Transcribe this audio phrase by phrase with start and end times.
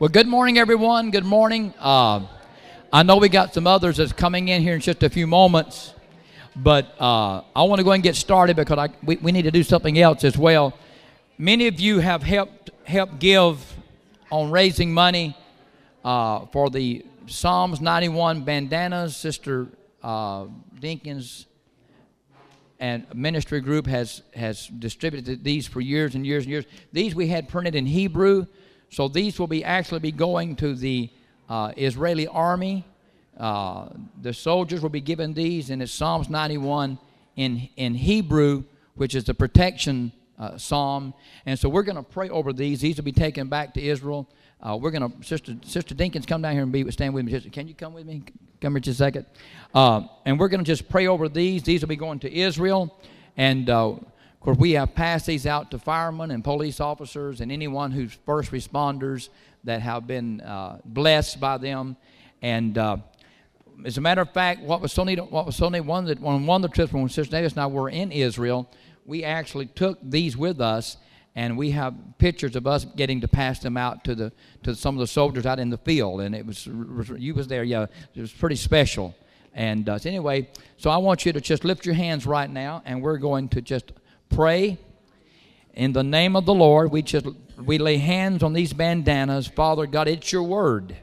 [0.00, 1.10] Well, good morning, everyone.
[1.10, 1.74] Good morning.
[1.76, 2.24] Uh,
[2.92, 5.92] I know we got some others that's coming in here in just a few moments,
[6.54, 9.50] but uh, I want to go and get started because I, we, we need to
[9.50, 10.72] do something else as well.
[11.36, 13.58] Many of you have helped help give
[14.30, 15.36] on raising money
[16.04, 19.16] uh, for the Psalms 91 bandanas.
[19.16, 19.66] Sister
[20.00, 20.44] uh,
[20.78, 21.46] Dinkins
[22.78, 26.66] and ministry group has has distributed these for years and years and years.
[26.92, 28.46] These we had printed in Hebrew.
[28.90, 31.10] So these will be actually be going to the
[31.48, 32.84] uh, Israeli army.
[33.38, 33.88] Uh,
[34.20, 36.98] the soldiers will be given these, and it's Psalms 91
[37.36, 38.64] in, in Hebrew,
[38.94, 41.14] which is the protection uh, psalm.
[41.46, 42.80] And so we're going to pray over these.
[42.80, 44.28] These will be taken back to Israel.
[44.60, 47.40] Uh, we're going to, Sister, Sister Dinkins, come down here and be stand with me.
[47.40, 48.22] Can you come with me?
[48.60, 49.26] Come here just a second.
[49.72, 51.62] Uh, and we're going to just pray over these.
[51.62, 52.98] These will be going to Israel.
[53.36, 53.94] And uh,
[54.38, 58.16] of course, we have passed these out to firemen and police officers and anyone who's
[58.24, 59.30] first responders
[59.64, 61.96] that have been uh, blessed by them.
[62.40, 62.98] And uh,
[63.84, 66.22] as a matter of fact, what was so neat, what was so neat, one that
[66.22, 68.70] on one of the trips when Sister Davis and I were in Israel,
[69.04, 70.98] we actually took these with us,
[71.34, 74.94] and we have pictures of us getting to pass them out to the to some
[74.94, 78.20] of the soldiers out in the field, and it was you was there, yeah, it
[78.20, 79.16] was pretty special.
[79.52, 83.02] And uh, anyway, so I want you to just lift your hands right now, and
[83.02, 83.92] we're going to just
[84.28, 84.78] pray
[85.74, 86.90] in the name of the Lord.
[86.90, 87.26] We just
[87.64, 89.46] we lay hands on these bandanas.
[89.46, 90.96] Father God, it's your word.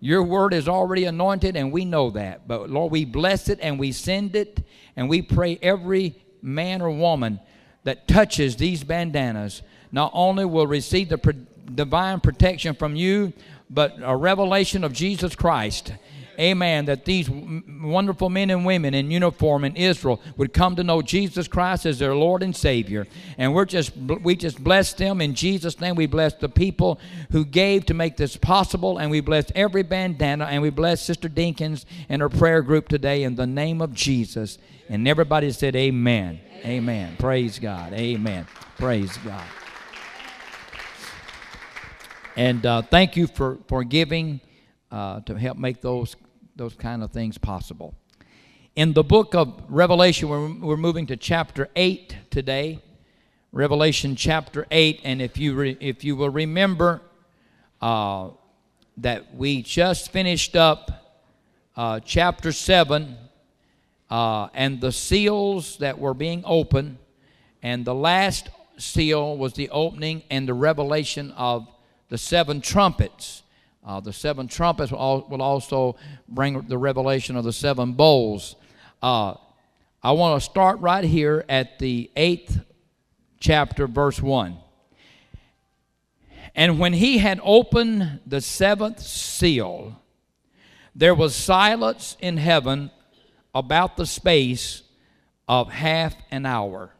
[0.00, 2.48] Your word is already anointed, and we know that.
[2.48, 4.62] But Lord, we bless it and we send it,
[4.96, 7.38] and we pray every man or woman
[7.84, 11.36] that touches these bandanas not only will receive the
[11.74, 13.32] divine protection from you,
[13.68, 15.92] but a revelation of Jesus Christ
[16.40, 21.02] amen, that these wonderful men and women in uniform in Israel would come to know
[21.02, 23.06] Jesus Christ as their Lord and Savior.
[23.38, 25.94] And we're just we just bless them in Jesus' name.
[25.94, 26.98] We bless the people
[27.30, 31.28] who gave to make this possible, and we bless every bandana, and we bless Sister
[31.28, 34.58] Dinkins and her prayer group today in the name of Jesus.
[34.88, 36.40] And everybody said, Amen.
[36.60, 36.66] Amen.
[36.66, 37.16] amen.
[37.18, 37.92] Praise God.
[37.92, 38.46] Amen.
[38.76, 39.44] Praise God.
[42.36, 44.40] And uh, thank you for, for giving
[44.90, 46.16] uh, to help make those
[46.60, 47.94] those kind of things possible.
[48.76, 52.82] In the book of Revelation, we're, we're moving to chapter 8 today.
[53.50, 55.00] Revelation chapter 8.
[55.02, 57.00] And if you, re, if you will remember
[57.80, 58.28] uh,
[58.98, 61.22] that we just finished up
[61.76, 63.16] uh, chapter 7
[64.10, 66.98] uh, and the seals that were being opened,
[67.62, 71.66] and the last seal was the opening and the revelation of
[72.10, 73.44] the seven trumpets.
[73.90, 75.96] Uh, the seven trumpets will, also
[76.28, 78.54] bring the revelation of the seven bowls.
[79.02, 79.34] Uh,
[80.00, 82.60] I want to start right here at the eighth
[83.40, 84.56] chapter, verse 1.
[86.54, 90.00] And when he had opened the seventh seal,
[90.94, 92.92] there was silence in heaven
[93.52, 94.84] about the space
[95.48, 96.94] of half an hour.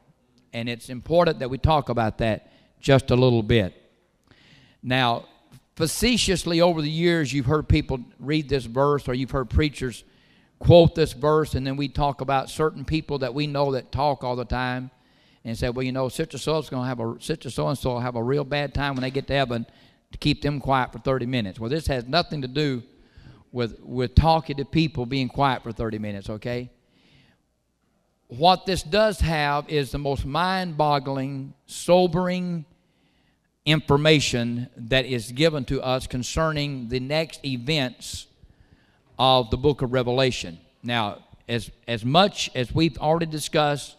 [0.52, 2.50] And it's important that we talk about that
[2.80, 3.80] just a little bit.
[4.82, 5.26] Now,
[5.76, 10.04] facetiously over the years, you've heard people read this verse or you've heard preachers
[10.58, 14.22] quote this verse, and then we talk about certain people that we know that talk
[14.22, 14.91] all the time
[15.44, 17.98] and say, well, you know, so is going to have a Sister so and so
[17.98, 19.64] have a real bad time when they get to heaven
[20.12, 21.59] to keep them quiet for 30 minutes.
[21.59, 22.82] Well, this has nothing to do
[23.53, 26.70] with with talking to people being quiet for 30 minutes, okay?
[28.28, 32.64] What this does have is the most mind-boggling, sobering,
[33.66, 38.26] information that is given to us concerning the next events
[39.19, 40.59] of the book of Revelation.
[40.82, 43.97] Now, as, as much as we've already discussed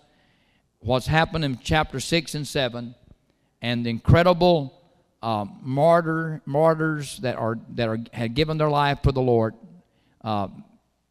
[0.80, 2.96] what's happened in chapter 6 and 7
[3.62, 4.82] and the incredible
[5.22, 9.54] um, martyr, martyrs that, are, that are, have given their life for the Lord,
[10.24, 10.48] uh,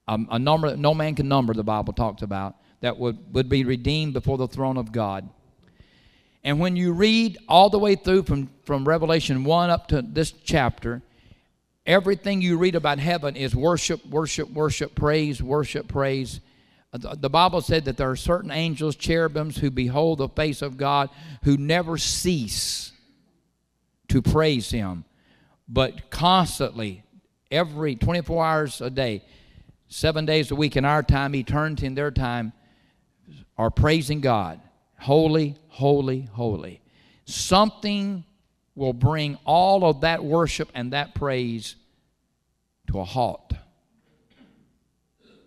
[0.09, 3.49] a, a number that no man can number, the Bible talks about, that would, would
[3.49, 5.29] be redeemed before the throne of God.
[6.43, 10.33] And when you read all the way through from, from Revelation 1 up to this
[10.33, 11.03] chapter,
[11.85, 16.41] everything you read about heaven is worship, worship, worship, praise, worship, praise.
[16.93, 21.11] The Bible said that there are certain angels, cherubims, who behold the face of God,
[21.45, 22.93] who never cease
[24.09, 25.05] to praise Him,
[25.69, 27.05] but constantly,
[27.51, 29.23] every 24 hours a day,
[29.87, 32.53] seven days a week in our time, eternity in their time,
[33.57, 34.61] are praising God.
[35.01, 36.83] Holy, holy, holy.
[37.25, 38.25] Something
[38.75, 41.77] will bring all of that worship and that praise
[42.89, 43.53] to a halt.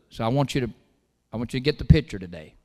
[0.09, 0.69] So I want you to
[1.31, 2.55] I want you to get the picture today.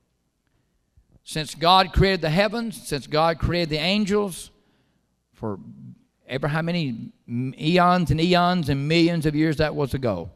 [1.23, 4.51] Since God created the heavens, since God created the angels,
[5.33, 5.59] for
[6.27, 10.29] ever how many eons and eons and millions of years that was ago,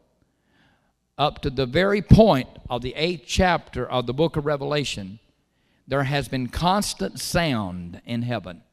[1.17, 5.19] up to the very point of the eighth chapter of the book of Revelation,
[5.87, 8.63] there has been constant sound in heaven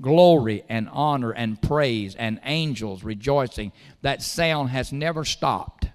[0.00, 3.72] glory and honor and praise and angels rejoicing.
[4.02, 5.88] That sound has never stopped.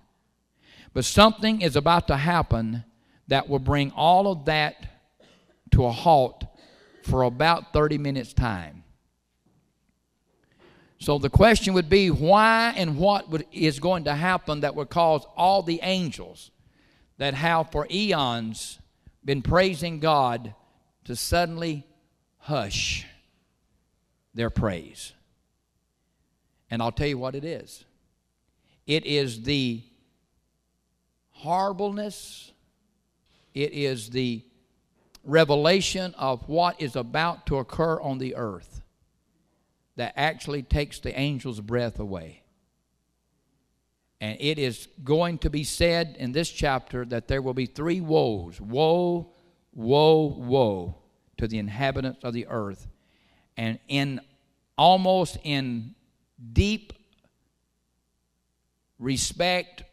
[0.94, 2.84] But something is about to happen
[3.28, 4.88] that will bring all of that
[5.72, 6.46] to a halt
[7.04, 8.84] for about 30 minutes' time.
[11.00, 14.90] So the question would be why and what would, is going to happen that would
[14.90, 16.52] cause all the angels
[17.18, 18.80] that have for eons
[19.26, 20.54] been praising God
[21.06, 21.86] to suddenly
[22.38, 23.06] hush
[24.34, 25.14] their praise.
[26.70, 27.86] And I'll tell you what it is
[28.86, 29.84] it is the
[31.32, 32.52] horribleness,
[33.54, 34.44] it is the
[35.24, 38.82] revelation of what is about to occur on the earth
[39.96, 42.43] that actually takes the angel's breath away.
[44.24, 48.00] And it is going to be said in this chapter that there will be three
[48.00, 49.34] woes woe,
[49.74, 50.96] woe, woe
[51.36, 52.88] to the inhabitants of the earth
[53.58, 54.22] and in
[54.78, 55.94] almost in
[56.54, 56.94] deep
[58.98, 59.84] respect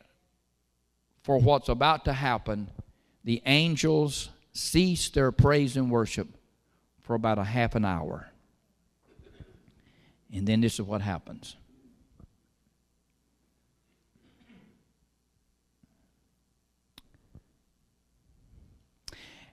[1.25, 2.71] for what's about to happen,
[3.25, 6.29] the angels cease their praise and worship
[7.01, 8.31] for about a half an hour.
[10.33, 11.57] And then this is what happens.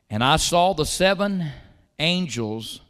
[0.10, 1.52] And I saw the seven
[2.00, 2.82] angels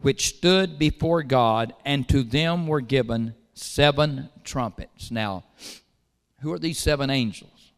[0.00, 5.10] which stood before God, and to them were given seven trumpets.
[5.10, 5.44] Now,
[6.40, 7.72] who are these seven angels?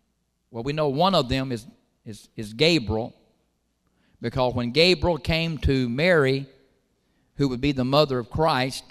[0.50, 1.66] Well, we know one of them is,
[2.04, 3.14] is, is Gabriel,
[4.20, 6.46] because when Gabriel came to Mary,
[7.36, 8.82] who would be the mother of Christ,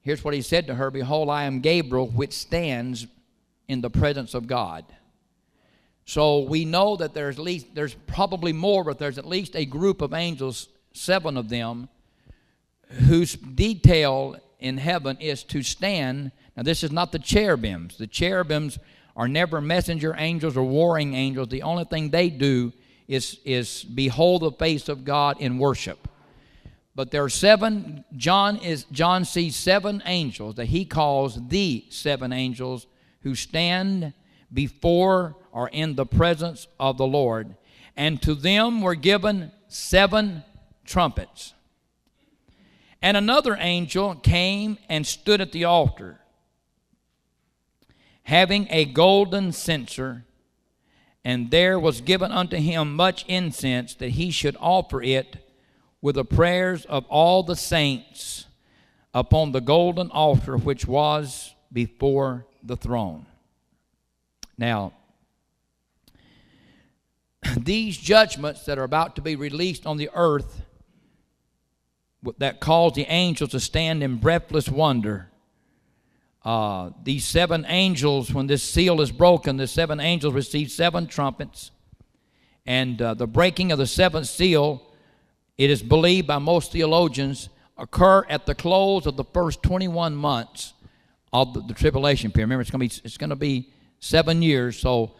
[0.00, 3.06] here's what he said to her Behold, I am Gabriel, which stands
[3.68, 4.84] in the presence of God.
[6.06, 9.64] So we know that there's at least there's probably more, but there's at least a
[9.66, 11.88] group of angels, seven of them,
[12.88, 16.30] whose detail in heaven is to stand.
[16.56, 17.98] Now, this is not the cherubims.
[17.98, 18.78] The cherubims
[19.16, 21.48] are never messenger angels or warring angels.
[21.48, 22.72] The only thing they do
[23.08, 26.08] is, is behold the face of God in worship.
[26.94, 32.32] But there are seven, John is John sees seven angels that he calls the seven
[32.32, 32.86] angels
[33.20, 34.14] who stand
[34.52, 37.56] before or in the presence of the Lord.
[37.96, 40.44] And to them were given seven
[40.84, 41.54] trumpets.
[43.00, 46.20] And another angel came and stood at the altar,
[48.24, 50.24] having a golden censer,
[51.24, 55.38] and there was given unto him much incense that he should offer it
[56.02, 58.44] with the prayers of all the saints
[59.14, 63.24] upon the golden altar which was before the throne.
[64.58, 64.92] Now,
[67.56, 70.62] these judgments that are about to be released on the earth
[72.38, 75.30] that caused the angels to stand in breathless wonder.
[76.44, 81.70] Uh, these seven angels, when this seal is broken, the seven angels receive seven trumpets.
[82.64, 84.82] And uh, the breaking of the seventh seal,
[85.58, 87.48] it is believed by most theologians,
[87.78, 90.74] occur at the close of the first 21 months
[91.32, 92.46] of the, the tribulation period.
[92.46, 94.78] Remember, it's going to be it's going to be seven years.
[94.78, 95.16] So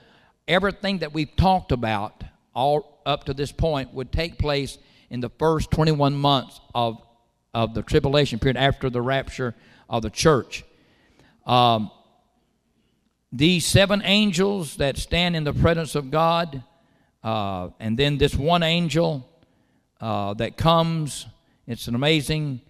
[0.48, 2.24] everything that we've talked about
[2.54, 4.78] all up to this point would take place
[5.10, 7.00] in the first 21 months of,
[7.54, 9.54] of the tribulation period after the rapture
[9.88, 10.64] of the church.
[11.46, 11.90] Um,
[13.32, 16.62] these seven angels that stand in the presence of God,
[17.22, 19.28] uh, and then this one angel
[20.00, 21.26] uh, that comes,
[21.66, 22.60] it's an amazing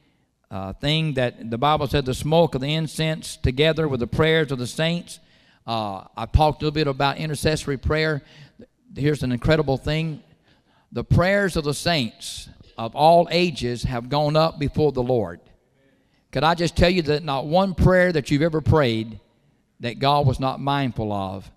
[0.51, 4.53] uh, thing that the Bible said the smoke of the incense together with the prayers
[4.53, 5.21] of the saints.
[5.67, 8.23] Uh, I talked a little bit about intercessory prayer.
[8.95, 10.23] Here's an incredible thing
[10.93, 15.41] the prayers of the saints of all ages have gone up before the Lord.
[16.31, 19.21] Could I just tell you that not one prayer that you've ever prayed
[19.81, 21.51] that God was not mindful of,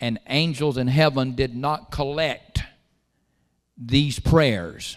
[0.00, 2.62] and angels in heaven did not collect
[3.76, 4.96] these prayers.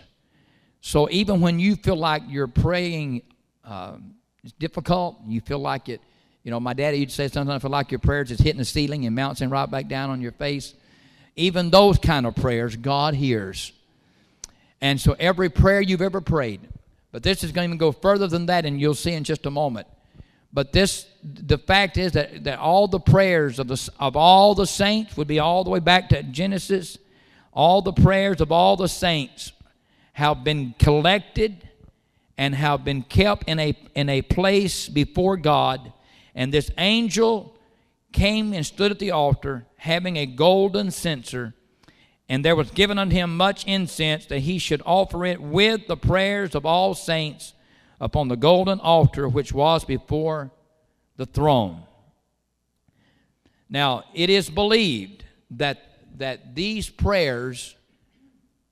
[0.81, 3.23] So even when you feel like you're praying,
[3.65, 3.97] uh,
[4.43, 6.01] it's difficult, you feel like it,
[6.43, 8.59] you know, my daddy used to say sometimes I feel like your prayers is hitting
[8.59, 10.73] the ceiling and bouncing right back down on your face.
[11.35, 13.71] Even those kind of prayers, God hears.
[14.81, 16.61] And so every prayer you've ever prayed,
[17.11, 19.45] but this is going to even go further than that, and you'll see in just
[19.45, 19.87] a moment.
[20.51, 24.65] But this, the fact is that, that all the prayers of, the, of all the
[24.65, 26.97] saints would be all the way back to Genesis.
[27.53, 29.51] All the prayers of all the saints
[30.13, 31.67] have been collected
[32.37, 35.93] and have been kept in a, in a place before God.
[36.35, 37.57] And this angel
[38.11, 41.53] came and stood at the altar, having a golden censer.
[42.27, 45.97] And there was given unto him much incense, that he should offer it with the
[45.97, 47.53] prayers of all saints
[47.99, 50.51] upon the golden altar which was before
[51.17, 51.83] the throne.
[53.69, 55.83] Now, it is believed that,
[56.17, 57.75] that these prayers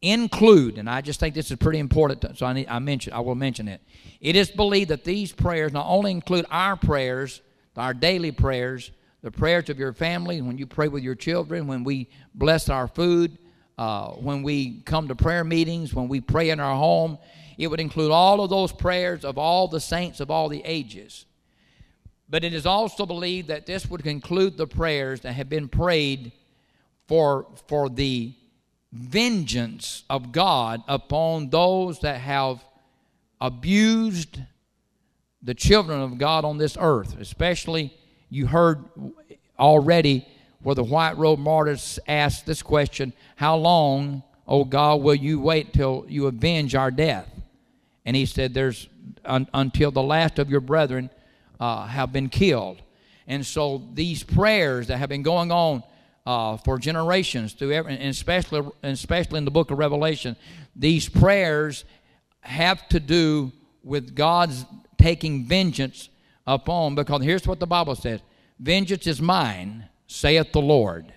[0.02, 3.20] include, and I just think this is pretty important, so I, need, I, mention, I
[3.20, 3.82] will mention it.
[4.22, 7.42] It is believed that these prayers not only include our prayers,
[7.77, 8.91] our daily prayers,
[9.22, 12.88] the prayers of your family, when you pray with your children, when we bless our
[12.88, 13.38] food,
[13.77, 17.17] uh, when we come to prayer meetings, when we pray in our home,
[17.57, 21.25] it would include all of those prayers of all the saints of all the ages.
[22.29, 26.31] But it is also believed that this would conclude the prayers that have been prayed
[27.07, 28.34] for, for the
[28.91, 32.63] vengeance of God upon those that have
[33.39, 34.39] abused
[35.41, 37.17] the children of God on this earth.
[37.20, 37.94] Especially,
[38.29, 38.84] you heard
[39.60, 40.27] already
[40.62, 45.74] where the white robe martyrs asked this question How long, O God, will you wait
[45.74, 47.29] till you avenge our death?
[48.06, 48.89] And he said, There's
[49.25, 51.10] un, until the last of your brethren
[51.60, 52.82] uh, have been killed.
[53.27, 55.84] And so these prayers that have been going on
[56.25, 60.36] uh, for generations through every, and especially especially in the book of Revelation,
[60.75, 61.86] these prayers
[62.41, 63.51] have to do
[63.84, 64.65] with God's
[64.98, 66.10] taking vengeance
[66.46, 66.96] upon.
[66.96, 68.22] Because here's what the Bible says:
[68.60, 71.13] "Vengeance is mine," saith the Lord.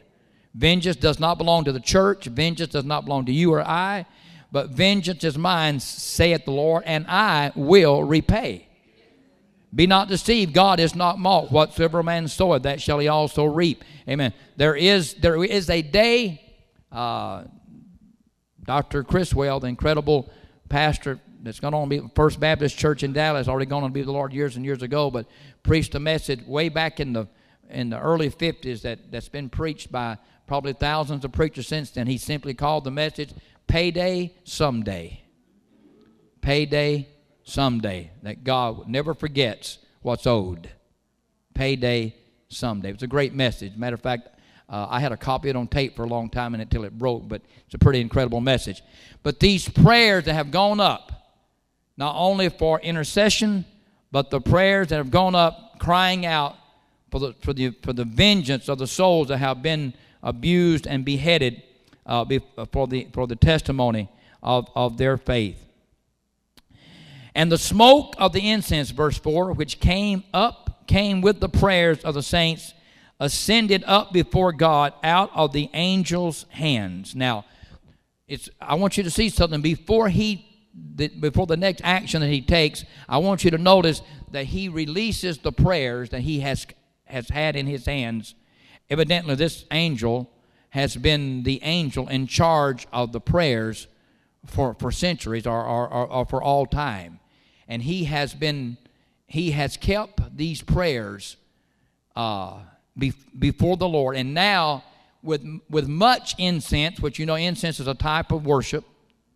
[0.54, 2.26] Vengeance does not belong to the church.
[2.26, 4.06] Vengeance does not belong to you or I.
[4.52, 8.66] But vengeance is mine, saith the Lord, and I will repay.
[9.72, 11.52] Be not deceived, God is not mocked.
[11.52, 13.84] Whatsoever man soweth, that shall he also reap.
[14.08, 14.32] Amen.
[14.56, 16.42] There is there is a day,
[16.90, 17.44] uh,
[18.64, 19.04] Dr.
[19.04, 20.28] Criswell, the incredible
[20.68, 24.12] pastor that's on to be First Baptist Church in Dallas, already on to be the
[24.12, 25.26] Lord years and years ago, but
[25.62, 27.28] preached a message way back in the
[27.70, 32.06] in the early 50s that, that's been preached by probably thousands of preachers since then.
[32.06, 33.30] He simply called the message
[33.66, 35.22] Payday Someday.
[36.40, 37.08] Payday
[37.44, 38.10] someday.
[38.22, 40.70] That God never forgets what's owed.
[41.54, 42.16] Payday
[42.48, 42.90] someday.
[42.90, 43.76] It's a great message.
[43.76, 44.28] Matter of fact,
[44.68, 46.96] uh, I had a copy of it on tape for a long time until it
[46.96, 48.82] broke, but it's a pretty incredible message.
[49.22, 51.19] But these prayers that have gone up,
[52.00, 53.62] not only for intercession,
[54.10, 56.56] but the prayers that have gone up crying out
[57.10, 59.92] for the, for the, for the vengeance of the souls that have been
[60.22, 61.62] abused and beheaded
[62.06, 62.24] uh,
[62.72, 64.08] for, the, for the testimony
[64.42, 65.62] of, of their faith.
[67.34, 72.00] And the smoke of the incense, verse 4, which came up, came with the prayers
[72.00, 72.72] of the saints,
[73.20, 77.14] ascended up before God out of the angel's hands.
[77.14, 77.44] Now,
[78.26, 80.46] it's, I want you to see something before he
[81.20, 85.38] before the next action that he takes, I want you to notice that he releases
[85.38, 86.66] the prayers that he has
[87.04, 88.34] has had in his hands.
[88.88, 90.30] Evidently, this angel
[90.70, 93.88] has been the angel in charge of the prayers
[94.46, 97.20] for, for centuries or, or, or, or for all time
[97.70, 98.76] and he has been
[99.26, 101.36] he has kept these prayers
[102.16, 102.58] uh,
[102.98, 104.82] be, before the Lord, and now
[105.22, 108.84] with with much incense, which you know incense is a type of worship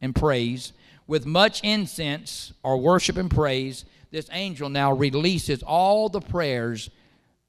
[0.03, 0.73] and praise.
[1.07, 6.91] With much incense or worship and praise, this angel now releases all the prayers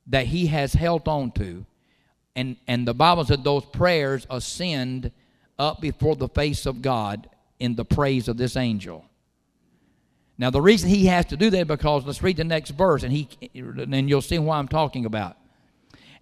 [0.08, 1.66] that he has held on to,
[2.36, 5.12] and and the Bible said those prayers ascend
[5.58, 9.06] up before the face of God in the praise of this angel.
[10.38, 13.14] Now, the reason he has to do that because let's read the next verse, and
[13.14, 15.38] he, and you'll see why I'm talking about.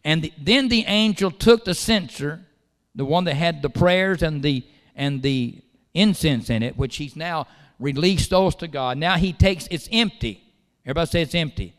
[0.03, 2.45] And the, then the angel took the censer,
[2.93, 4.63] the one that had the prayers and the
[4.95, 5.63] and the
[5.93, 7.47] incense in it, which he's now
[7.79, 8.97] released those to God.
[8.97, 10.43] Now he takes it's empty.
[10.85, 11.73] Everybody say it's empty.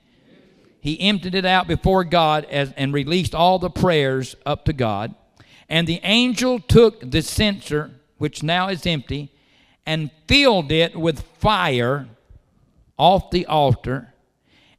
[0.81, 5.15] He emptied it out before God as, and released all the prayers up to God.
[5.69, 9.33] And the angel took the censer, which now is empty,
[9.87, 12.09] and filled it with fire
[12.99, 14.13] off the altar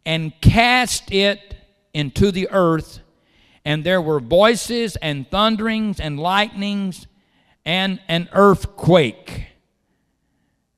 [0.05, 1.55] and cast it
[1.93, 2.99] into the earth.
[3.63, 7.07] And there were voices and thunderings and lightnings
[7.65, 9.47] and an earthquake.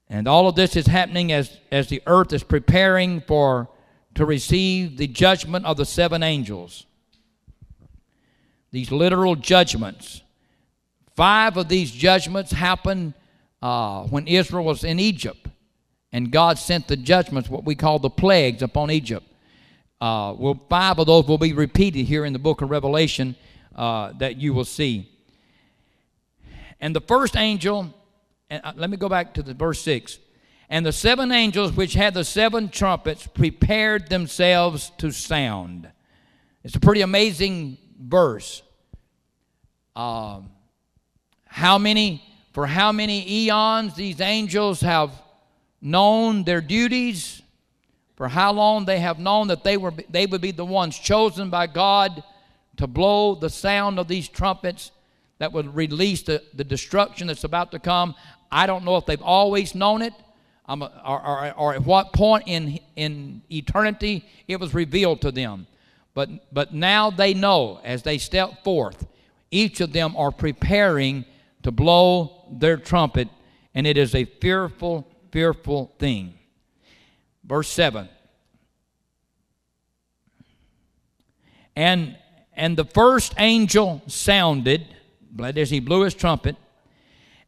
[0.10, 3.70] And all of this is happening as, as the earth is preparing for
[4.15, 6.86] to receive the judgment of the seven angels.
[8.72, 10.22] These literal judgments.
[11.15, 13.13] Five of these judgments happened
[13.62, 15.48] uh, when Israel was in Egypt
[16.12, 19.25] and God sent the judgments, what we call the plagues, upon Egypt.
[20.00, 23.36] Uh, well, five of those will be repeated here in the book of Revelation
[23.75, 25.10] uh, that you will see.
[26.79, 27.93] And the first angel,
[28.50, 30.19] and uh, let me go back to the verse 6.
[30.69, 35.89] And the seven angels which had the seven trumpets prepared themselves to sound.
[36.63, 38.62] It's a pretty amazing verse.
[39.96, 40.50] Um,
[41.46, 42.22] how many,
[42.53, 45.12] for how many eons these angels have
[45.81, 47.41] known their duties,
[48.15, 51.50] for how long they have known that they, were, they would be the ones chosen
[51.50, 52.24] by God
[52.75, 54.91] to blow the sound of these trumpets
[55.39, 58.15] that would release the, the destruction that's about to come.
[58.51, 60.13] I don't know if they've always known it
[60.67, 65.67] or, or, or, at what point in, in eternity it was revealed to them.
[66.13, 69.06] But, but now they know as they step forth,
[69.51, 71.25] each of them are preparing
[71.63, 73.29] to blow their trumpet,
[73.74, 76.34] and it is a fearful, fearful thing.
[77.46, 78.10] Verse 7.
[81.75, 82.17] And,
[82.53, 84.88] and the first angel sounded,
[85.39, 86.56] as he blew his trumpet,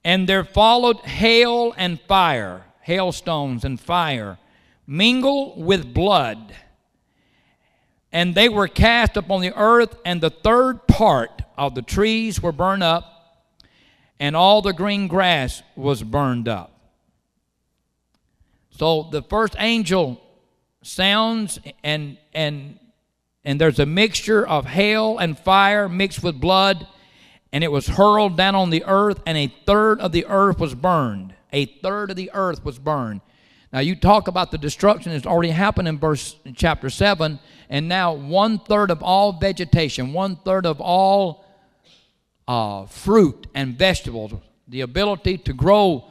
[0.03, 4.38] and there followed hail and fire, hailstones and fire,
[4.88, 6.55] mingled with blood.
[8.12, 12.51] And they were cast upon the earth, and the third part of the trees were
[12.51, 13.50] burned up,
[14.19, 16.79] and all the green grass was burned up.
[18.72, 20.22] So the first angel
[20.81, 22.79] sounds, and and
[23.43, 26.88] and there's a mixture of hail and fire mixed with blood
[27.51, 30.75] and it was hurled down on the earth, and a third of the earth was
[30.75, 31.34] burned.
[31.51, 33.22] A third of the earth was burned.
[33.72, 37.39] Now you talk about the destruction that's already happened in verse in chapter seven,
[37.70, 41.46] and now one third of all vegetation, one third of all
[42.48, 44.34] uh, fruit and vegetables,
[44.68, 46.10] the ability to grow,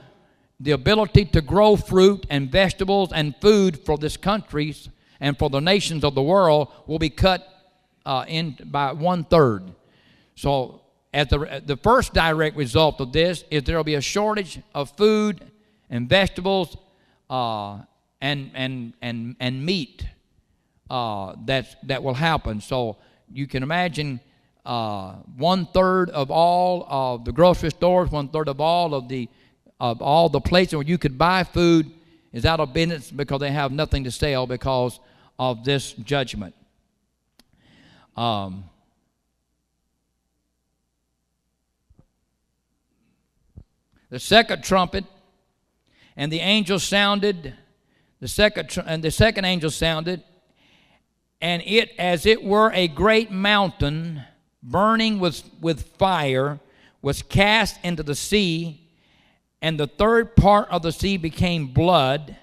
[0.60, 4.74] the ability to grow fruit and vegetables and food for this country
[5.20, 7.46] and for the nations of the world will be cut
[8.06, 9.72] uh, in by one third.
[10.36, 10.82] So
[11.18, 14.96] as the, the first direct result of this is there will be a shortage of
[14.96, 15.50] food
[15.90, 16.76] and vegetables
[17.28, 17.80] uh,
[18.20, 20.06] and, and, and, and meat
[20.88, 22.60] uh, that's, that will happen.
[22.60, 22.98] So
[23.32, 24.20] you can imagine
[24.64, 29.28] uh, one third of all of the grocery stores, one third of all of the
[29.80, 31.88] of all the places where you could buy food
[32.32, 34.98] is out of business because they have nothing to sell because
[35.38, 36.54] of this judgment.
[38.16, 38.64] Um,
[44.10, 45.04] the second trumpet,
[46.16, 47.54] and the angel sounded,
[48.20, 50.22] the second tr- and the second angel sounded,
[51.40, 54.22] and it as it were a great mountain
[54.62, 56.58] burning with, with fire
[57.02, 58.88] was cast into the sea,
[59.62, 62.36] and the third part of the sea became blood,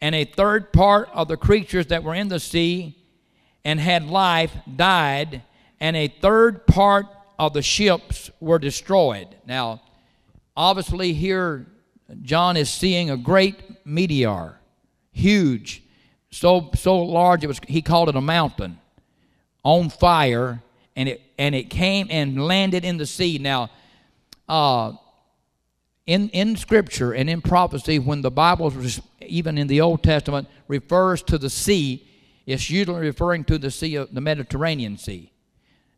[0.00, 2.96] and a third part of the creatures that were in the sea
[3.64, 5.42] and had life died,
[5.80, 7.06] and a third part
[7.38, 9.28] of the ships were destroyed.
[9.46, 9.82] Now,
[10.56, 11.66] Obviously, here
[12.22, 14.58] John is seeing a great meteor,
[15.12, 15.82] huge,
[16.30, 18.78] so so large it was he called it a mountain,
[19.62, 20.62] on fire,
[20.94, 23.38] and it and it came and landed in the sea.
[23.38, 23.70] Now,
[24.48, 24.92] uh,
[26.06, 28.72] in in Scripture and in prophecy, when the Bible,
[29.20, 32.08] even in the Old Testament, refers to the sea,
[32.46, 35.32] it's usually referring to the sea of the Mediterranean Sea.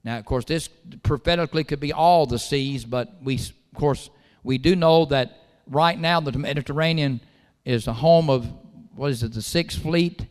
[0.02, 0.68] Now, of course, this
[1.02, 4.08] prophetically could be all the seas, but we, of course,
[4.42, 7.20] we do know that right now the Mediterranean
[7.64, 8.46] is the home of,
[8.94, 10.26] what is it, the Sixth Fleet,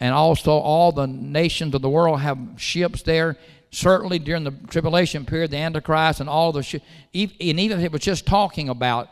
[0.00, 3.36] and also all the nations of the world have ships there.
[3.70, 7.92] Certainly during the tribulation period, the Antichrist and all the ships, and even if it
[7.92, 9.08] was just talking about,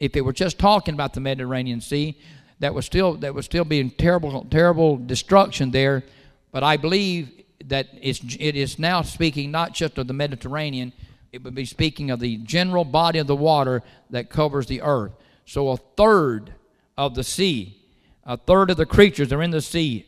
[0.00, 2.16] if it were just talking about the Mediterranean Sea,
[2.60, 6.04] that was still that would still be terrible, terrible destruction there.
[6.52, 7.30] But I believe
[7.66, 10.92] that it's, it is now speaking not just of the Mediterranean,
[11.32, 15.12] it would be speaking of the general body of the water that covers the earth.
[15.44, 16.54] So a third
[16.96, 17.82] of the sea,
[18.24, 20.06] a third of the creatures that are in the sea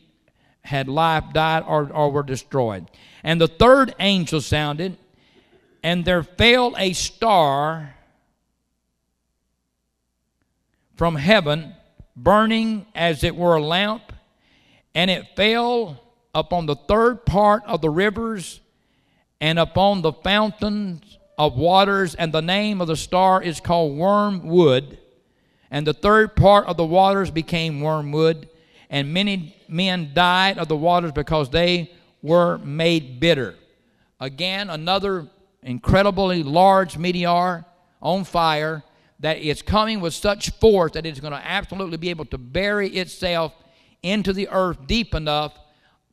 [0.63, 2.89] had life, died, or, or were destroyed.
[3.23, 4.97] And the third angel sounded,
[5.83, 7.95] and there fell a star
[10.95, 11.73] from heaven,
[12.15, 14.13] burning as it were a lamp,
[14.93, 16.03] and it fell
[16.35, 18.59] upon the third part of the rivers
[19.41, 24.99] and upon the fountains of waters, and the name of the star is called wormwood.
[25.71, 28.47] And the third part of the waters became wormwood,
[28.89, 33.55] and many men died of the waters because they were made bitter.
[34.19, 35.27] Again, another
[35.63, 37.65] incredibly large meteor
[37.99, 38.83] on fire
[39.21, 42.89] that is coming with such force that it's going to absolutely be able to bury
[42.89, 43.53] itself
[44.03, 45.57] into the earth deep enough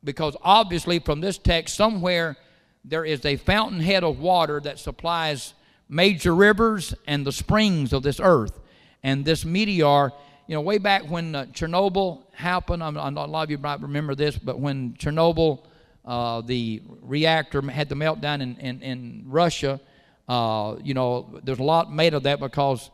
[0.05, 2.37] because obviously from this text somewhere
[2.85, 5.55] there is a fountainhead of water that supplies
[5.89, 8.59] major rivers and the springs of this earth.
[9.03, 10.13] And this meteor
[10.49, 13.83] you know, way back when uh, Chernobyl happened, I'm, I'm, a lot of you might
[13.83, 15.63] remember this, but when Chernobyl,
[16.07, 19.79] uh, the reactor had the meltdown in, in, in Russia,
[20.27, 22.91] uh, you know, there's a lot made of that because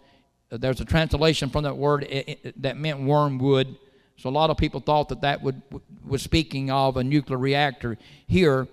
[0.51, 3.77] there's a translation from that word it, it, that meant wormwood.
[4.17, 5.63] So a lot of people thought that that would,
[6.05, 7.99] was speaking of a nuclear reactor.
[8.27, 8.67] Here,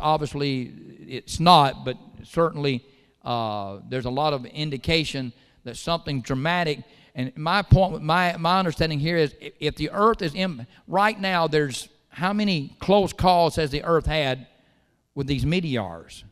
[0.00, 0.72] obviously,
[1.06, 2.84] it's not, but certainly
[3.24, 5.32] uh, there's a lot of indication
[5.64, 6.80] that something dramatic.
[7.14, 11.46] And my point, my my understanding here is, if, the Earth is in right now,
[11.46, 14.46] there's how many close calls has the Earth had
[15.14, 16.24] with these meteors?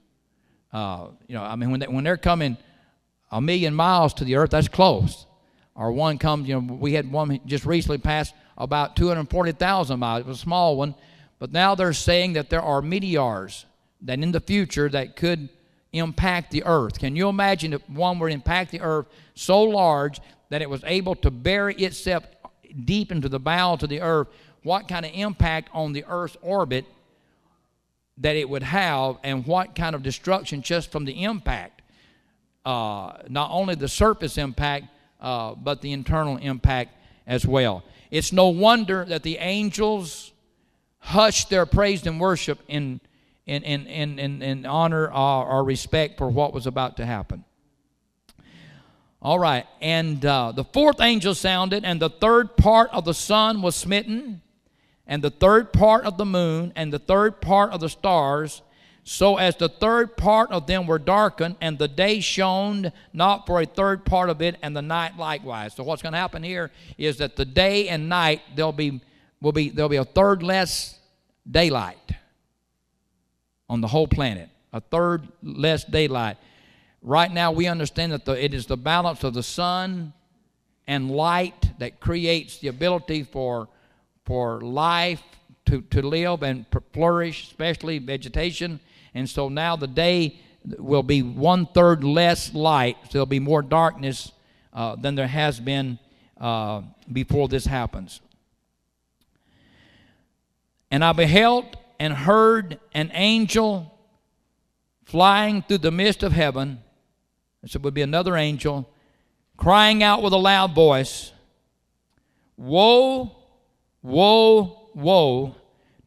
[0.73, 2.57] Uh, you know, I mean, when they, when they're coming
[3.31, 5.27] a million miles to the Earth, that's close.
[5.75, 10.21] Or one comes, you know, we had one just recently passed about 240,000 miles.
[10.21, 10.95] It was a small one,
[11.43, 13.67] but now they're saying that there are meteors
[14.01, 15.49] that in the future that could
[15.93, 17.01] impact the earth.
[17.01, 20.85] Can you imagine if one were to impact the earth so large that it was
[20.87, 22.25] able to bury itself
[22.85, 24.29] deep into the bowels of the earth?
[24.63, 26.85] What kind of impact on the earth's orbit
[28.19, 31.83] that it would have, and what kind of destruction just from the impact?
[32.65, 34.85] Uh, not only the surface impact,
[35.21, 36.95] uh, but the internal impact
[37.27, 37.83] as well.
[38.13, 40.29] It's no wonder that the angels
[41.03, 43.01] hushed their praise and worship in
[43.45, 47.45] in, in, in, in, in honor or, or, respect for what was about to happen.
[49.21, 53.63] All right, and uh, the fourth angel sounded, and the third part of the sun
[53.63, 54.43] was smitten,
[55.07, 58.63] and the third part of the moon, and the third part of the stars,
[59.05, 63.61] so as the third part of them were darkened, and the day shone not for
[63.61, 65.75] a third part of it, and the night likewise.
[65.75, 69.01] So what's going to happen here is that the day and night there'll be
[69.43, 70.99] will be there'll be a third less
[71.51, 72.13] daylight
[73.69, 76.39] on the whole planet, a third less daylight.
[77.03, 80.13] Right now, we understand that the, it is the balance of the sun
[80.87, 83.69] and light that creates the ability for,
[84.25, 85.23] for life
[85.67, 88.79] to, to live and flourish, especially vegetation.
[89.15, 90.39] And so now the day
[90.79, 94.31] will be one third less light, so there'll be more darkness
[94.73, 95.99] uh, than there has been
[96.41, 98.21] uh, before this happens.
[100.93, 103.99] And I beheld and heard an angel
[105.07, 106.81] flying through the midst of heaven.
[107.63, 108.89] This would be another angel
[109.57, 111.33] crying out with a loud voice
[112.59, 113.35] Woe,
[114.03, 115.57] woe, woe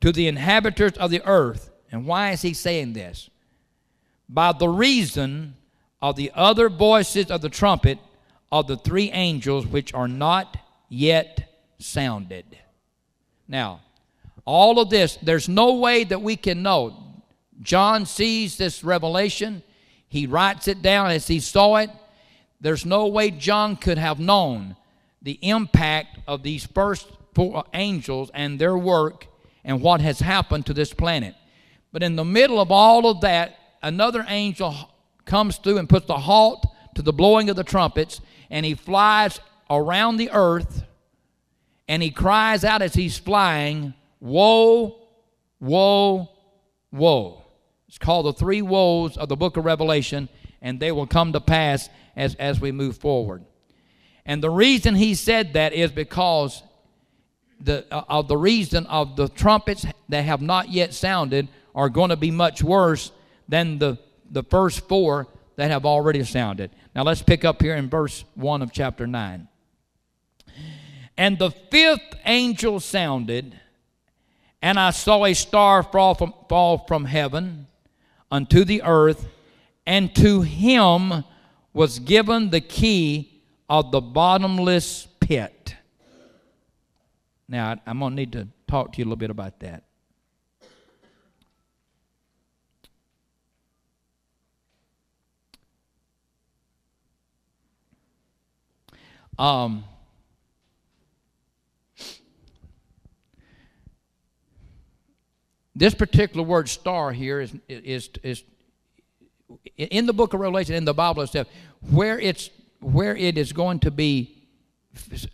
[0.02, 1.72] to the inhabitants of the earth.
[1.92, 3.30] And why is he saying this?
[4.30, 5.56] By the reason
[6.00, 7.98] of the other voices of the trumpet
[8.52, 12.46] of the three angels which are not yet sounded.
[13.48, 13.82] Now,
[14.46, 17.24] all of this, there's no way that we can know.
[17.62, 19.64] John sees this revelation,
[20.08, 21.90] he writes it down as he saw it.
[22.62, 24.76] There's no way John could have known
[25.22, 29.28] the impact of these first four angels and their work
[29.64, 31.36] and what has happened to this planet.
[31.92, 34.76] But in the middle of all of that, another angel
[35.26, 39.40] comes through and puts a halt to the blowing of the trumpets, and he flies
[39.70, 40.84] around the earth
[41.88, 43.94] and he cries out as he's flying,
[44.26, 45.04] Woe,
[45.60, 46.28] woe,
[46.92, 47.44] woe.
[47.88, 50.30] It's called the three woes of the book of Revelation,
[50.64, 53.46] and they will come to pass as, as we move forward.
[54.26, 56.64] And the reason he said that is because
[57.60, 62.10] the, uh, of the reason of the trumpets that have not yet sounded are going
[62.10, 63.12] to be much worse
[63.48, 64.00] than the,
[64.32, 66.72] the first four that have already sounded.
[66.96, 69.48] Now let's pick up here in verse 1 of chapter 9.
[71.16, 73.60] And the fifth angel sounded
[74.66, 77.68] and I saw a star fall from, fall from heaven
[78.32, 79.28] unto the earth,
[79.86, 81.24] and to him
[81.72, 85.76] was given the key of the bottomless pit.
[87.48, 89.84] Now, I'm going to need to talk to you a little bit about that.
[99.38, 99.84] Um,
[105.76, 108.44] This particular word star here is, is, is
[109.78, 111.48] in the book of Revelation, in the Bible itself,
[111.92, 114.48] where, it's, where it is going to be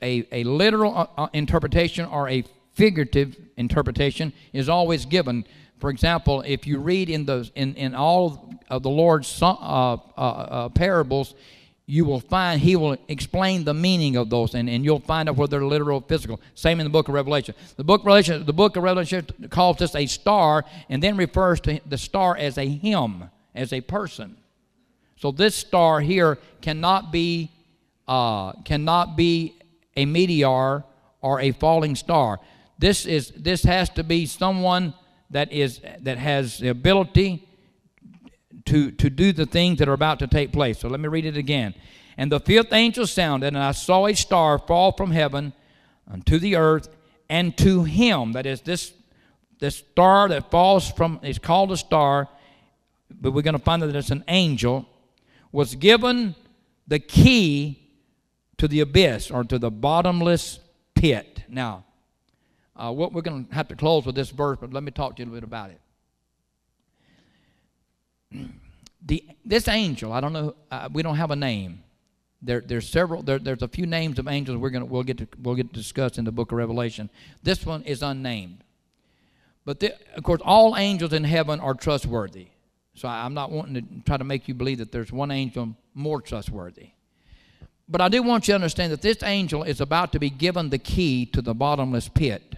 [0.02, 5.46] a, a literal uh, uh, interpretation or a figurative interpretation is always given.
[5.80, 9.98] For example, if you read in, the, in, in all of the Lord's uh, uh,
[10.18, 11.36] uh, parables,
[11.92, 15.36] you will find he will explain the meaning of those and, and you'll find out
[15.36, 16.40] whether they're literal or physical.
[16.56, 17.54] Same in the book of revelation.
[17.76, 21.60] The book of revelation the book of revelation calls this a star and then refers
[21.62, 24.38] to the star as a him as a person.
[25.18, 27.52] So this star here cannot be
[28.08, 29.60] uh, cannot be
[29.98, 30.86] a meteor
[31.20, 32.40] or a falling star.
[32.80, 34.94] This is this has to be someone
[35.30, 37.50] that is that has the ability
[38.66, 40.80] to to do the things that are about to take place.
[40.80, 41.74] So let me read it again.
[42.18, 45.54] And the fifth angel sounded, and I saw a star fall from heaven
[46.12, 46.90] unto the earth,
[47.30, 48.94] and to him that is this
[49.60, 52.28] this star that falls from is called a star,
[53.10, 54.88] but we're going to find that it's an angel,
[55.52, 56.36] was given
[56.88, 57.78] the key
[58.58, 60.60] to the abyss or to the bottomless
[60.96, 61.44] pit.
[61.48, 61.86] Now,
[62.76, 65.16] uh, what we're going to have to close with this verse, but let me talk
[65.16, 65.80] to you a little bit about it.
[69.04, 71.84] The, this angel, I don't know, uh, we don't have a name.
[72.42, 73.22] There, there's several.
[73.22, 75.74] There, there's a few names of angels we're gonna we'll get to we'll get to
[75.74, 77.10] discuss in the book of Revelation.
[77.44, 78.64] This one is unnamed,
[79.64, 82.48] but the, of course, all angels in heaven are trustworthy.
[82.96, 85.76] So I, I'm not wanting to try to make you believe that there's one angel
[85.94, 86.90] more trustworthy.
[87.88, 90.70] But I do want you to understand that this angel is about to be given
[90.70, 92.56] the key to the bottomless pit,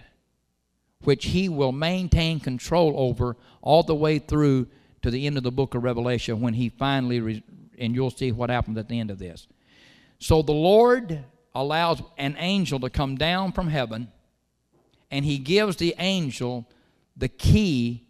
[1.02, 4.68] which he will maintain control over all the way through
[5.04, 7.44] to the end of the book of Revelation when he finally, re-
[7.78, 9.46] and you'll see what happens at the end of this.
[10.18, 11.22] So the Lord
[11.54, 14.08] allows an angel to come down from heaven,
[15.10, 16.66] and he gives the angel
[17.18, 18.06] the key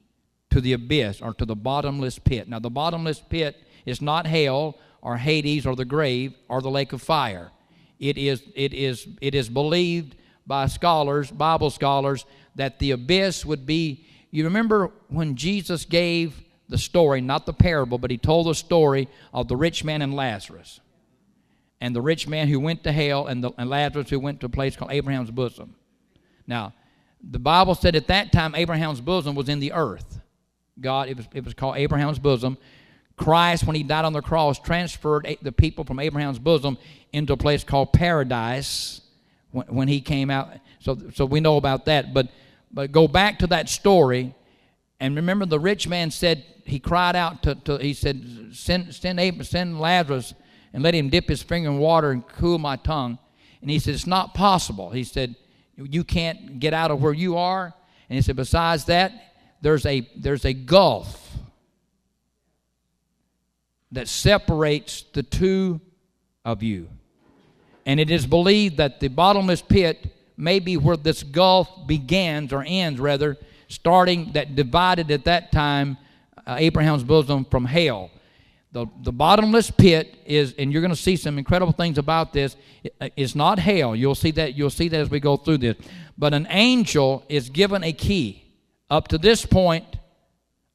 [0.50, 2.48] to the abyss or to the bottomless pit.
[2.48, 6.92] Now, the bottomless pit is not hell or Hades or the grave or the lake
[6.92, 7.50] of fire.
[7.98, 10.14] It is, it is, it is believed
[10.46, 14.06] by scholars, Bible scholars, that the abyss would be.
[14.30, 19.08] You remember when Jesus gave the story, not the parable, but he told the story
[19.32, 20.80] of the rich man and Lazarus.
[21.80, 24.46] And the rich man who went to hell and, the, and Lazarus who went to
[24.46, 25.74] a place called Abraham's bosom.
[26.46, 26.72] Now,
[27.22, 30.20] the Bible said at that time Abraham's bosom was in the earth.
[30.80, 32.58] God, it was, it was called Abraham's bosom.
[33.16, 36.78] Christ, when he died on the cross, transferred the people from Abraham's bosom
[37.12, 39.00] into a place called paradise
[39.52, 40.50] when, when he came out.
[40.80, 42.12] So, so we know about that.
[42.12, 42.28] But,
[42.72, 44.34] but go back to that story.
[45.00, 49.20] And remember, the rich man said, he cried out to, to he said, send, send,
[49.20, 50.34] Abraham, send Lazarus
[50.72, 53.18] and let him dip his finger in water and cool my tongue.
[53.60, 54.90] And he said, It's not possible.
[54.90, 55.36] He said,
[55.76, 57.72] You can't get out of where you are.
[58.10, 59.12] And he said, Besides that,
[59.62, 61.38] there's a, there's a gulf
[63.92, 65.80] that separates the two
[66.44, 66.90] of you.
[67.86, 72.64] And it is believed that the bottomless pit may be where this gulf begins, or
[72.66, 73.38] ends rather,
[73.74, 75.98] starting that divided at that time
[76.46, 78.10] uh, Abraham's bosom from hell.
[78.72, 82.56] The, the bottomless pit is, and you're going to see some incredible things about this.
[83.00, 83.94] Uh, it's not hell.
[83.94, 84.54] You'll see that.
[84.54, 85.76] You'll see that as we go through this.
[86.18, 88.44] But an angel is given a key.
[88.90, 89.84] Up to this point,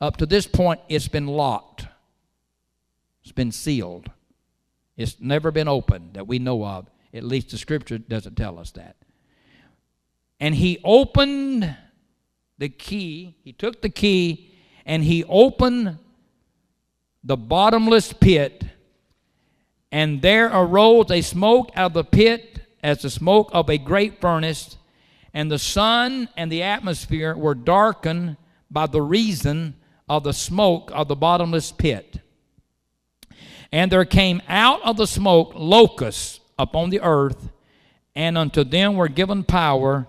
[0.01, 1.87] up to this point, it's been locked.
[3.23, 4.09] It's been sealed.
[4.95, 6.89] It's never been opened that we know of.
[7.13, 8.95] At least the scripture doesn't tell us that.
[10.39, 11.75] And he opened
[12.59, 13.35] the key.
[13.43, 14.51] He took the key
[14.85, 15.97] and he opened
[17.23, 18.63] the bottomless pit,
[19.91, 24.21] and there arose a smoke out of the pit as the smoke of a great
[24.21, 24.77] furnace,
[25.33, 28.37] and the sun and the atmosphere were darkened
[28.71, 29.75] by the reason
[30.07, 32.19] of the smoke of the bottomless pit.
[33.71, 37.49] And there came out of the smoke locusts upon the earth,
[38.15, 40.07] and unto them were given power,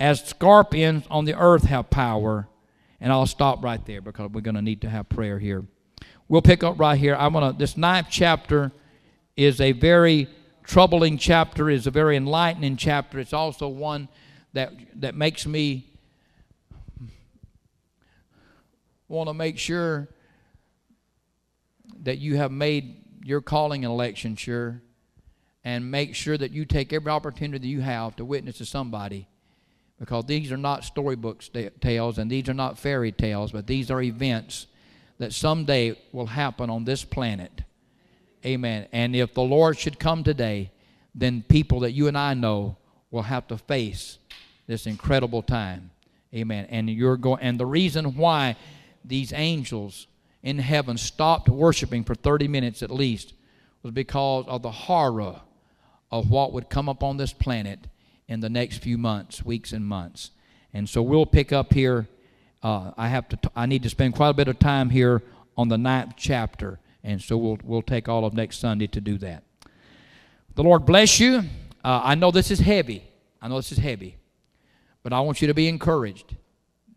[0.00, 2.48] as scorpions on the earth have power.
[3.00, 5.64] And I'll stop right there because we're going to need to have prayer here.
[6.28, 7.14] We'll pick up right here.
[7.14, 7.58] I want to.
[7.58, 8.72] This ninth chapter
[9.36, 10.28] is a very
[10.64, 11.70] troubling chapter.
[11.70, 13.18] is a very enlightening chapter.
[13.18, 14.08] It's also one
[14.52, 15.86] that that makes me
[19.08, 20.08] want to make sure
[22.02, 24.82] that you have made your calling and election sure,
[25.64, 29.26] and make sure that you take every opportunity that you have to witness to somebody,
[30.00, 31.44] because these are not storybook
[31.80, 34.66] tales and these are not fairy tales, but these are events
[35.18, 37.62] that someday will happen on this planet.
[38.44, 38.88] Amen.
[38.92, 40.70] And if the Lord should come today,
[41.14, 42.78] then people that you and I know
[43.10, 44.18] will have to face
[44.66, 45.90] this incredible time.
[46.34, 46.66] Amen.
[46.70, 48.56] And you're going and the reason why
[49.04, 50.06] these angels
[50.42, 53.34] in heaven stopped worshiping for 30 minutes at least
[53.82, 55.40] was because of the horror
[56.10, 57.86] of what would come upon this planet
[58.30, 60.30] in the next few months, weeks and months.
[60.72, 62.08] And so we'll pick up here
[62.62, 63.36] uh, I have to.
[63.36, 65.22] T- I need to spend quite a bit of time here
[65.56, 69.16] on the ninth chapter, and so we'll we'll take all of next Sunday to do
[69.18, 69.44] that.
[70.54, 71.38] The Lord bless you.
[71.82, 73.04] Uh, I know this is heavy.
[73.40, 74.18] I know this is heavy,
[75.02, 76.36] but I want you to be encouraged.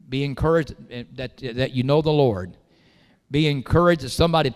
[0.10, 0.76] Be encouraged
[1.16, 2.58] that that you know the Lord.
[3.32, 4.54] Be encouraged that somebody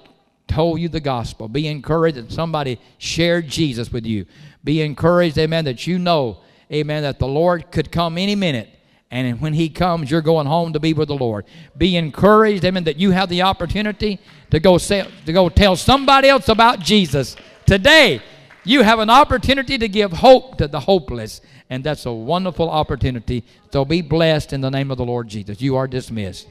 [0.48, 1.48] told you the gospel.
[1.48, 4.26] Be encouraged that somebody shared Jesus with you.
[4.64, 8.70] Be encouraged, amen, that you know, amen, that the Lord could come any minute.
[9.10, 11.46] And when he comes, you're going home to be with the Lord.
[11.78, 14.20] Be encouraged, amen, that you have the opportunity
[14.52, 17.38] to go say, to go tell somebody else about Jesus.
[17.66, 18.22] Today,
[18.66, 21.40] you have an opportunity to give hope to the hopeless.
[21.70, 23.46] And that's a wonderful opportunity.
[23.72, 25.62] So be blessed in the name of the Lord Jesus.
[25.62, 26.48] You are dismissed.